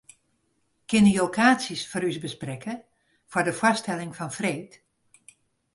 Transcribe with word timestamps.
Kinne 0.89 1.11
jo 1.17 1.25
kaartsjes 1.37 1.83
foar 1.89 2.07
ús 2.09 2.21
besprekke 2.25 2.73
foar 3.31 3.45
de 3.47 3.53
foarstelling 3.59 4.13
fan 4.17 4.31
freed? 4.37 4.71